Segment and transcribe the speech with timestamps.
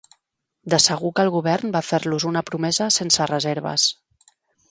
[0.73, 3.87] De segur que el govern va fer-los una promesa sense reserves.